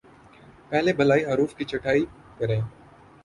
پہلے 0.69 0.93
بالائی 0.93 1.25
حروف 1.25 1.53
کی 1.55 1.65
چھٹائی 1.65 2.05
کریں 2.39 2.59